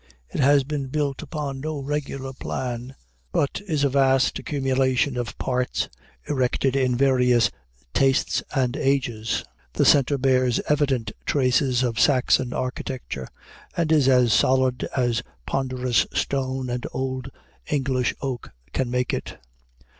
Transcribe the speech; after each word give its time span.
It 0.33 0.39
has 0.39 0.63
been 0.63 0.87
built 0.87 1.21
upon 1.21 1.59
no 1.61 1.77
regular 1.77 2.33
plan, 2.33 2.95
but 3.31 3.61
is 3.67 3.83
a 3.83 3.89
vast 3.89 4.39
accumulation 4.39 5.15
of 5.15 5.37
parts, 5.37 5.89
erected 6.27 6.75
in 6.75 6.97
various 6.97 7.51
tastes 7.93 8.41
and 8.55 8.75
ages. 8.75 9.45
The 9.73 9.85
center 9.85 10.17
bears 10.17 10.59
evident 10.67 11.11
traces 11.27 11.83
of 11.83 11.99
Saxon 11.99 12.51
architecture, 12.51 13.27
and 13.77 13.91
is 13.91 14.07
as 14.09 14.33
solid 14.33 14.89
as 14.97 15.21
ponderous 15.45 16.07
stone 16.15 16.71
and 16.71 16.87
old 16.91 17.29
English 17.67 18.15
oak 18.23 18.49
can 18.73 18.89
make 18.89 19.13
it. 19.13 19.37